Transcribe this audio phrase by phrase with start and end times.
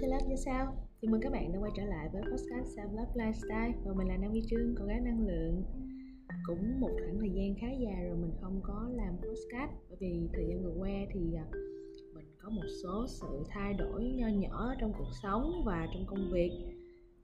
[0.00, 0.76] to Love sau.
[1.02, 3.72] Chào mừng các bạn đã quay trở lại với podcast Sam Love Lifestyle.
[3.84, 5.64] Và mình là Nam Huy Trương, cô gái năng lượng.
[6.46, 9.70] Cũng một khoảng thời gian khá dài rồi mình không có làm podcast.
[9.88, 11.46] Bởi vì thời gian vừa qua thì à,
[12.14, 16.30] mình có một số sự thay đổi nho nhỏ trong cuộc sống và trong công
[16.32, 16.50] việc.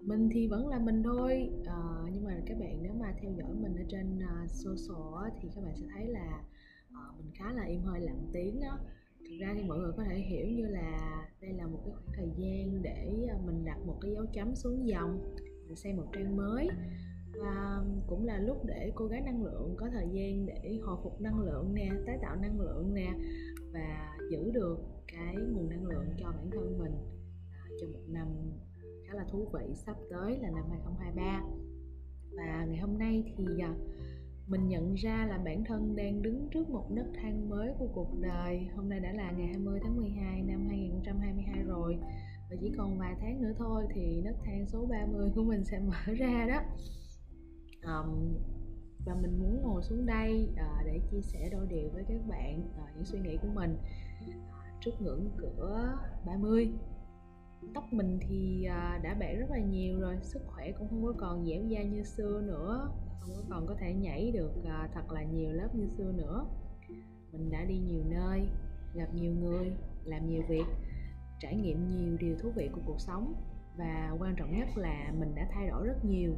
[0.00, 1.80] Mình thì vẫn là mình thôi à,
[2.12, 5.64] nhưng mà các bạn nếu mà theo dõi mình ở trên uh, social thì các
[5.64, 6.44] bạn sẽ thấy là
[6.90, 8.78] uh, mình khá là im hơi lặng tiếng đó
[9.28, 12.16] thực ra thì mọi người có thể hiểu như là đây là một cái khoảng
[12.16, 15.34] thời gian để à, mình đặt một cái dấu chấm xuống dòng,
[15.66, 16.68] mình xây một trang mới.
[17.40, 21.20] Và cũng là lúc để cô gái năng lượng, có thời gian để hồi phục
[21.20, 23.14] năng lượng nè, tái tạo năng lượng nè,
[23.72, 24.78] và giữ được
[25.12, 26.92] cái nguồn năng lượng cho bản thân mình.
[27.52, 28.28] À, cho một năm
[29.06, 31.42] khá là thú vị sắp tới là năm 2023
[32.36, 33.74] và ngày hôm nay thì à,
[34.46, 38.18] mình nhận ra là bản thân đang đứng trước một nấc thang mới của cuộc
[38.20, 38.68] đời.
[38.76, 41.98] Hôm nay đã là ngày 20 tháng 12 năm 2022 rồi.
[42.50, 45.78] Và chỉ còn vài tháng nữa thôi thì nấc thang số 30 của mình sẽ
[45.78, 46.60] mở ra đó.
[47.82, 48.34] Um,
[49.06, 52.60] Và mình muốn ngồi xuống đây uh, để chia sẻ đôi điều với các bạn
[52.60, 53.76] uh, những suy nghĩ của mình.
[54.28, 54.34] Uh,
[54.80, 56.72] Trước ngưỡng cửa 30
[57.74, 61.12] tóc mình thì à, đã bẻ rất là nhiều rồi, sức khỏe cũng không có
[61.18, 62.90] còn dẻo dai như xưa nữa,
[63.20, 66.46] không có còn có thể nhảy được à, thật là nhiều lớp như xưa nữa.
[67.32, 68.48] Mình đã đi nhiều nơi,
[68.94, 69.72] gặp nhiều người,
[70.04, 70.64] làm nhiều việc,
[71.40, 73.34] trải nghiệm nhiều điều thú vị của cuộc sống
[73.76, 76.34] và quan trọng nhất là mình đã thay đổi rất nhiều.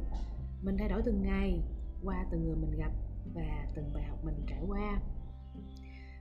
[0.63, 1.61] Mình thay đổi từng ngày,
[2.03, 2.91] qua từng người mình gặp
[3.33, 5.01] và từng bài học mình trải qua.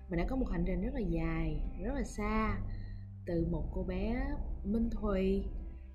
[0.08, 2.58] Mình đã có một hành trình rất là dài, rất là xa
[3.28, 4.26] từ một cô bé
[4.64, 5.44] minh thùy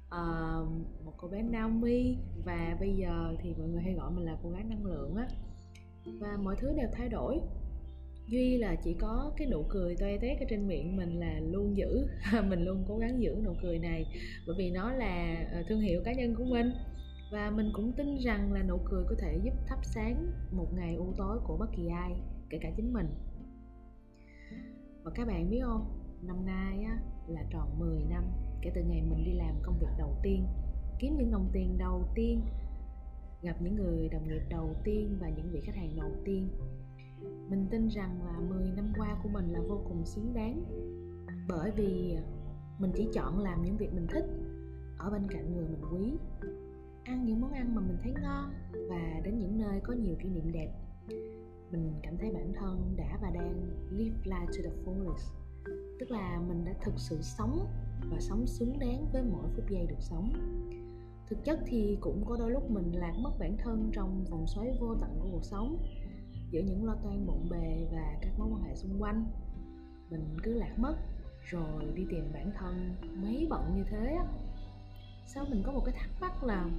[0.07, 0.67] uh,
[1.05, 2.17] một cô bé Naomi.
[2.45, 5.27] Và bây giờ thì mọi người hay gọi mình là cô gái năng lượng á.
[6.19, 7.39] Và mọi thứ đều thay đổi.
[8.27, 11.77] Duy là chỉ có cái nụ cười toe tét ở trên miệng mình là luôn
[11.77, 12.07] giữ.
[12.49, 14.05] Mình luôn cố gắng giữ nụ cười này.
[14.47, 16.71] Bởi vì nó là ờ, thương hiệu cá nhân của mình.
[17.31, 20.95] Và mình cũng tin rằng là nụ cười có thể giúp thắp sáng một ngày
[20.95, 22.11] u tối của bất kỳ ai
[22.49, 23.07] kể cả chính mình.
[25.03, 26.97] Và các bạn biết không năm nay á,
[27.27, 28.23] là tròn 10 năm
[28.61, 30.47] kể từ ngày mình đi làm công việc đầu tiên.
[30.99, 32.41] Kiếm những đồng tiền đầu tiên,
[33.41, 36.49] gặp những người đồng nghiệp đầu tiên và những vị khách hàng đầu tiên.
[37.49, 40.63] Mình tin rằng là 10 năm qua của mình là vô cùng xứng đáng,
[41.47, 42.17] bởi vì
[42.79, 44.25] mình chỉ chọn làm những việc mình thích,
[44.97, 46.17] ở bên cạnh người mình quý,
[47.03, 48.53] ăn những món ăn mà mình thấy ngon
[48.89, 50.71] và đến những nơi có nhiều kỷ niệm đẹp.
[51.71, 55.42] Mình cảm thấy bản thân đã và đang live life to the fullest
[55.99, 57.67] tức là mình đã thực sự sống
[58.11, 60.33] và sống xứng đáng với mỗi phút giây được sống.
[61.29, 64.77] Thực chất thì cũng có đôi lúc mình lạc mất bản thân trong vòng xoáy
[64.79, 65.77] vô tận của cuộc sống,
[66.51, 69.25] giữa những lo toan bộn bề và các mối quan hệ xung quanh.
[70.09, 70.95] Mình cứ lạc mất,
[71.43, 74.25] rồi đi tìm bản thân mấy bận như thế á.
[75.27, 76.69] Sao mình có một cái thắc mắc là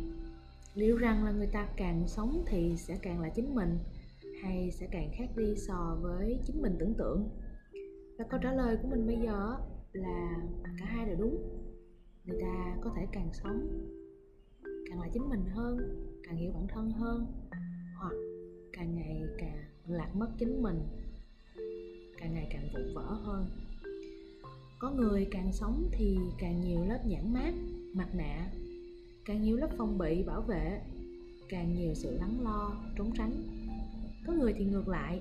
[0.75, 3.79] liệu rằng là người ta càng sống thì sẽ càng là chính mình,
[4.43, 7.29] hay sẽ càng khác đi so với chính mình tưởng tượng?
[8.19, 9.57] Và câu trả lời của mình bây giờ
[9.93, 10.37] là
[10.79, 11.37] cả hai đều đúng.
[12.25, 13.69] Người ta có thể càng sống,
[14.63, 15.79] càng là chính mình hơn,
[16.23, 17.27] càng hiểu bản thân hơn,
[17.99, 18.15] hoặc
[18.73, 20.81] càng ngày càng lạc mất chính mình,
[22.19, 23.47] càng ngày càng vụn vỡ hơn.
[24.79, 27.55] Có người càng sống thì càng nhiều lớp nhãn mát,
[27.95, 28.51] mặt nạ,
[29.25, 30.81] càng nhiều lớp phong bị bảo vệ,
[31.49, 33.33] càng nhiều sự lắng lo, trốn tránh.
[34.27, 35.21] Có người thì ngược lại,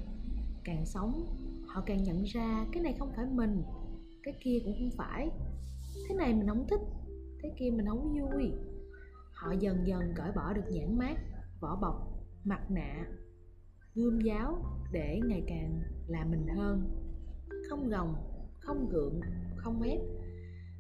[0.64, 1.26] càng sống
[1.74, 3.64] họ càng nhận ra cái này không phải mình,
[4.24, 5.30] cái kia cũng không phải.
[6.08, 6.82] Thế này mình không thích,
[7.44, 8.52] thế kia mình không vui.
[9.34, 11.16] Họ dần dần cởi bỏ được nhãn mát
[11.60, 11.96] vỏ bọc,
[12.44, 13.06] mặt nạ,
[13.96, 16.82] gươm giáo để ngày càng là mình hơn.
[17.70, 18.16] Không gồng,
[18.60, 19.20] không gượng,
[19.56, 20.00] không ép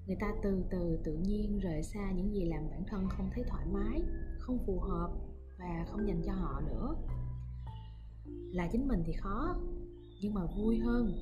[0.07, 3.43] người ta từ từ tự nhiên rời xa những gì làm bản thân không thấy
[3.47, 4.01] thoải mái,
[4.39, 5.11] không phù hợp
[5.59, 6.95] và không dành cho họ nữa.
[8.51, 9.55] Là chính mình thì khó
[10.23, 11.13] nhưng mà vui hơn.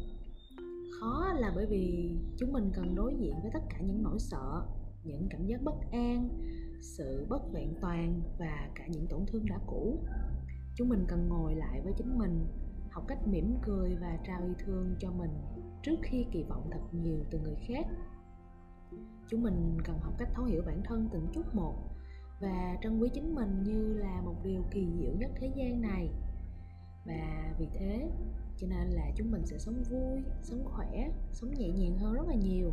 [1.00, 4.62] Khó là bởi vì chúng mình cần đối diện với tất cả những nỗi sợ,
[5.04, 6.30] những cảm giác bất an,
[6.82, 10.00] sự bất vẹn toàn và cả những tổn thương đã cũ.
[10.76, 12.48] Chúng mình cần ngồi lại với chính mình,
[12.92, 15.32] học cách mỉm cười và trao yêu thương cho mình
[15.84, 17.86] trước khi kỳ vọng thật nhiều từ người khác.
[19.28, 21.76] Chúng mình cần học cách thấu hiểu bản thân từng chút một
[22.42, 26.10] và trân quý chính mình như là một điều kỳ diệu nhất thế gian này.
[27.06, 28.10] Và vì thế
[28.62, 32.28] cho nên là chúng mình sẽ sống vui sống khỏe sống nhẹ nhàng hơn rất
[32.28, 32.72] là nhiều.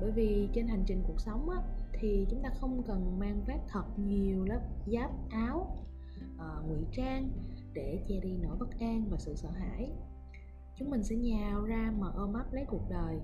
[0.00, 1.58] Bởi vì trên hành trình cuộc sống á,
[1.92, 5.76] thì chúng ta không cần mang vác thật nhiều lớp giáp áo
[6.34, 7.30] uh, ngụy trang
[7.74, 9.92] để che đi nỗi bất an và sự sợ hãi.
[10.76, 13.18] Chúng mình sẽ nhào ra mà ôm ấp lấy cuộc đời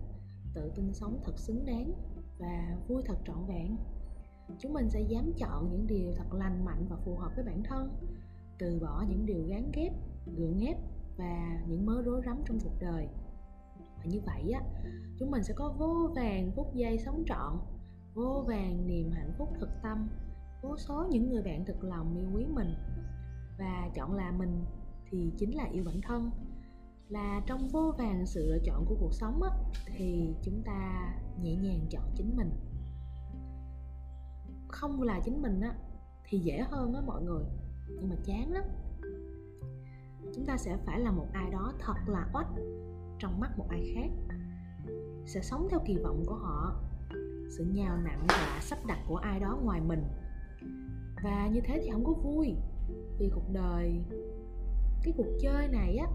[0.54, 1.92] tự tin sống thật xứng đáng
[2.38, 3.76] và vui thật trọn vẹn.
[4.58, 7.62] Chúng mình sẽ dám chọn những điều thật lành mạnh và phù hợp với bản
[7.62, 7.90] thân
[8.58, 9.92] từ bỏ những điều gán ghép
[10.36, 10.76] gượng ép
[11.20, 13.08] và những mớ rối rắm trong cuộc đời.
[13.96, 14.60] Và như vậy á
[15.18, 17.58] chúng mình sẽ có vô vàng phút giây sống trọn
[18.14, 20.08] vô vàng niềm hạnh phúc thực tâm
[20.62, 22.74] vô số những người bạn thực lòng yêu quý mình.
[23.58, 24.64] Và chọn là mình
[25.10, 26.30] thì chính là yêu bản thân.
[27.08, 29.50] Là trong vô vàng sự lựa chọn của cuộc sống á,
[29.86, 31.12] thì chúng ta
[31.42, 32.50] nhẹ nhàng chọn chính mình.
[34.68, 35.74] Không là chính mình á
[36.24, 37.44] thì dễ hơn á mọi người
[37.88, 38.64] nhưng mà chán lắm
[40.34, 42.48] chúng ta sẽ phải là một ai đó thật là oách
[43.18, 44.36] trong mắt một ai khác.
[45.26, 46.82] Sẽ sống theo kỳ vọng của họ.
[47.56, 50.02] Sự nhào nặng và sắp đặt của ai đó ngoài mình.
[51.24, 52.54] Và như thế thì không có vui,
[53.18, 54.04] vì cuộc đời,
[55.02, 56.06] cái cuộc chơi này á,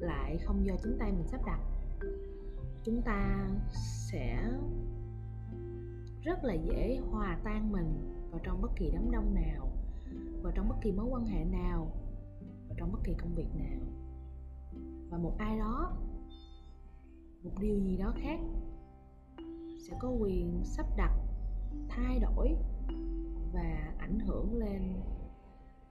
[0.00, 1.60] lại không do chính tay mình sắp đặt.
[2.84, 3.48] Chúng ta
[4.10, 4.50] sẽ
[6.22, 9.72] rất là dễ hòa tan mình vào trong bất kỳ đám đông nào,
[10.42, 11.90] vào trong bất kỳ mối quan hệ nào
[12.76, 13.80] trong bất kỳ công việc nào.
[15.10, 15.96] Và một ai đó,
[17.42, 18.40] một điều gì đó khác,
[19.88, 21.12] sẽ có quyền sắp đặt,
[21.88, 22.56] thay đổi
[23.52, 24.82] và ảnh hưởng lên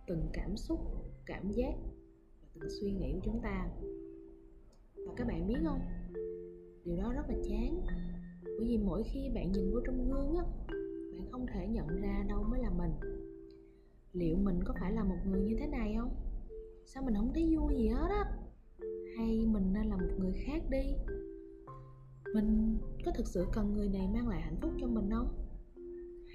[0.08, 0.80] từng cảm xúc,
[1.26, 1.74] cảm giác
[2.42, 3.70] và từng suy nghĩ của chúng ta.
[4.96, 5.80] Và các bạn biết không?
[6.86, 7.86] Điều đó rất là chán.
[8.44, 10.44] Bởi vì mỗi khi bạn nhìn vô trong gương á,
[11.12, 12.92] bạn không thể nhận ra đâu mới là mình.
[14.14, 16.33] Liệu mình có phải là một người như thế này không?
[16.86, 18.38] Sao mình không thấy vui gì hết á?
[19.18, 20.96] Hay mình nên là một người khác đi?
[22.34, 25.28] Mình có thực sự cần người này mang lại hạnh phúc cho mình không?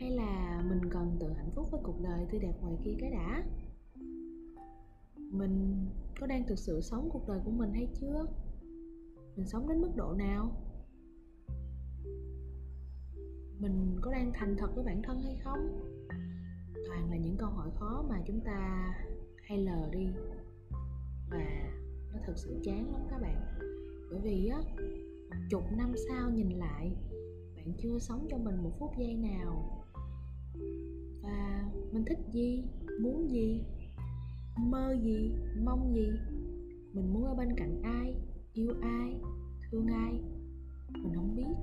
[0.00, 3.10] Hay là mình cần tự hạnh phúc với cuộc đời tươi đẹp ngoài kia cái
[3.10, 3.44] đã?
[5.16, 5.86] Mình
[6.20, 8.26] có đang thực sự sống cuộc đời của mình hay chưa?
[9.36, 10.50] Mình sống đến mức độ nào?
[13.58, 15.90] Mình có đang thành thật với bản thân hay không?
[16.88, 18.94] Toàn là những câu hỏi khó mà chúng ta
[19.48, 20.08] hay lờ đi
[21.30, 21.72] và
[22.12, 23.58] nó thật sự chán lắm các bạn.
[24.10, 24.62] Bởi vì á,
[25.50, 26.96] chục năm sau nhìn lại,
[27.56, 29.84] bạn chưa sống cho mình một phút giây nào.
[31.22, 32.64] Và mình thích gì,
[33.00, 33.64] muốn gì,
[34.58, 35.32] mơ gì,
[35.64, 36.08] mong gì,
[36.92, 38.14] mình muốn ở bên cạnh ai,
[38.52, 39.20] yêu ai,
[39.70, 40.20] thương ai,
[41.02, 41.54] mình không biết.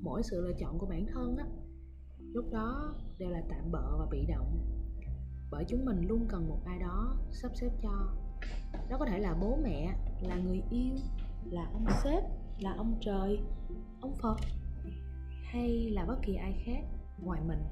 [0.00, 1.46] Mỗi sự lựa chọn của bản thân á,
[2.18, 4.73] lúc đó đều là tạm bợ và bị động
[5.54, 8.08] bởi chúng mình luôn cần một ai đó sắp xếp cho.
[8.88, 10.94] Đó có thể là bố mẹ là người yêu
[11.44, 12.24] là ông sếp
[12.58, 13.40] là ông trời
[14.00, 14.36] ông phật
[15.44, 16.80] hay là bất kỳ ai khác
[17.18, 17.62] ngoài mình.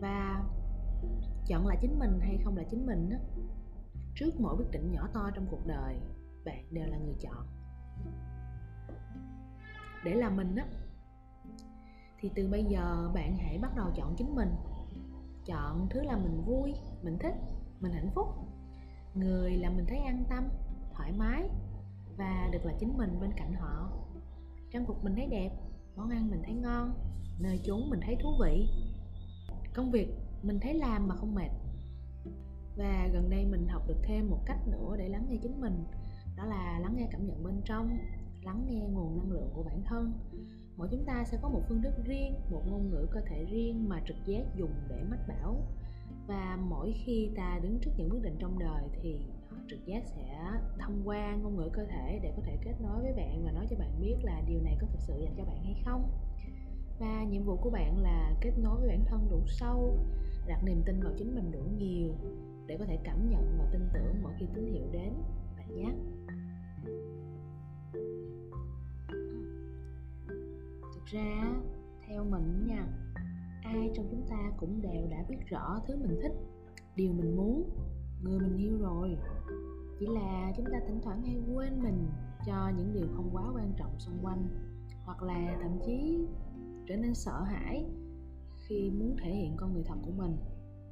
[0.00, 0.44] Và
[1.46, 3.16] chọn là chính mình hay không là chính mình đó,
[4.14, 5.96] trước mỗi quyết định nhỏ to trong cuộc đời
[6.44, 7.46] bạn đều là người chọn.
[10.04, 10.66] Để là mình á
[12.18, 14.48] thì từ bây giờ bạn hãy bắt đầu chọn chính mình
[15.46, 17.34] chọn thứ là mình vui, mình thích,
[17.80, 18.26] mình hạnh phúc.
[19.14, 20.48] Người là mình thấy an tâm,
[20.94, 21.42] thoải mái
[22.16, 23.90] và được là chính mình bên cạnh họ.
[24.72, 25.50] Trang phục mình thấy đẹp,
[25.96, 26.94] món ăn mình thấy ngon,
[27.40, 28.68] nơi chốn mình thấy thú vị.
[29.74, 30.08] Công việc
[30.42, 31.50] mình thấy làm mà không mệt.
[32.76, 35.84] Và gần đây mình học được thêm một cách nữa để lắng nghe chính mình,
[36.36, 37.98] đó là lắng nghe cảm nhận bên trong,
[38.42, 40.12] lắng nghe nguồn năng lượng của bản thân
[40.76, 43.88] mỗi chúng ta sẽ có một phương thức riêng, một ngôn ngữ cơ thể riêng
[43.88, 45.56] mà trực giác dùng để mách bảo.
[46.26, 49.16] Và mỗi khi ta đứng trước những quyết định trong đời thì
[49.68, 53.12] trực giác sẽ thông qua ngôn ngữ cơ thể để có thể kết nối với
[53.12, 55.64] bạn và nói cho bạn biết là điều này có thực sự dành cho bạn
[55.64, 56.10] hay không.
[56.98, 59.98] Và nhiệm vụ của bạn là kết nối với bản thân đủ sâu,
[60.46, 62.14] đặt niềm tin vào chính mình đủ nhiều
[62.66, 65.12] để có thể cảm nhận và tin tưởng mỗi khi tín hiệu đến.
[71.14, 71.54] Ra
[72.06, 72.86] theo mình nha,
[73.62, 76.32] ai trong chúng ta cũng đều đã biết rõ thứ mình thích,
[76.96, 77.70] điều mình muốn,
[78.22, 79.18] người mình yêu rồi.
[80.00, 82.06] Chỉ là chúng ta thỉnh thoảng hay quên mình
[82.46, 84.48] cho những điều không quá quan trọng xung quanh,
[85.04, 86.26] hoặc là thậm chí
[86.86, 87.84] trở nên sợ hãi
[88.66, 90.36] khi muốn thể hiện con người thật của mình.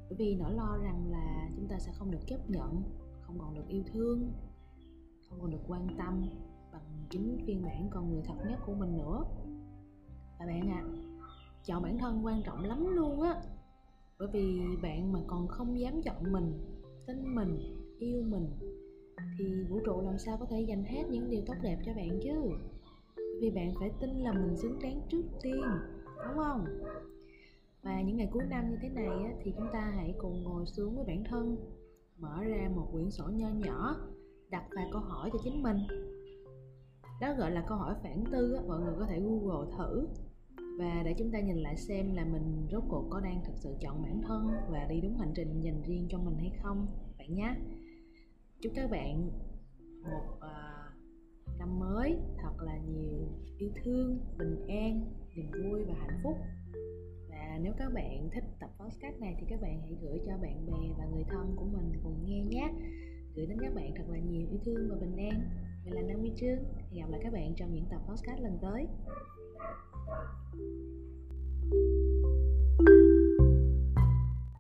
[0.09, 2.83] Bởi vì nỗi lo rằng là chúng ta sẽ không được chấp nhận,
[3.21, 4.33] không còn được yêu thương,
[5.29, 6.23] không còn được quan tâm
[6.73, 9.25] bằng chính phiên bản con người thật nhất của mình nữa
[10.43, 10.83] và bạn ạ.
[10.83, 10.91] À,
[11.65, 13.43] chọn bản thân quan trọng lắm luôn á.
[14.19, 16.53] Bởi vì bạn mà còn không dám chọn mình
[17.07, 17.59] tin mình
[17.99, 18.49] yêu mình
[19.39, 22.21] thì vũ trụ làm sao có thể dành hết những điều tốt đẹp cho bạn
[22.23, 22.51] chứ?
[23.41, 25.63] Vì bạn phải tin là mình xứng đáng trước tiên
[26.27, 26.67] đúng không?
[27.83, 30.67] Và những ngày cuối năm như thế này á, thì chúng ta hãy cùng ngồi
[30.67, 31.57] xuống với bản thân
[32.19, 33.97] mở ra một quyển sổ nho nhỏ
[34.51, 35.77] đặt vài câu hỏi cho chính mình.
[37.21, 40.07] Đó gọi là câu hỏi phản tư á, mọi người có thể google thử
[40.79, 43.75] và để chúng ta nhìn lại xem là mình rốt cuộc có đang thực sự
[43.81, 46.87] chọn bản thân và đi đúng hành trình dành riêng cho mình hay không
[47.19, 47.55] bạn nhé.
[48.61, 49.31] Chúc các bạn
[50.03, 55.01] một uh, năm mới thật là nhiều yêu thương bình an
[55.37, 56.37] niềm vui và hạnh phúc.
[57.31, 60.67] Và nếu các bạn thích tập podcast này thì các bạn hãy gửi cho bạn
[60.67, 62.73] bè và người thân của mình cùng nghe nhé.
[63.35, 65.43] Gửi đến các bạn thật là nhiều yêu thương và bình an.
[65.85, 66.59] Mình là Nam Trương.
[66.77, 68.87] Hẹn gặp lại các bạn trong những tập podcast lần tới.
[70.07, 71.12] Thank you.